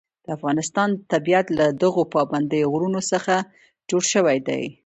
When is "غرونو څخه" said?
2.71-3.33